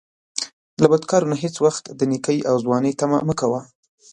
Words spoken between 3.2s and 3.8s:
مه کوه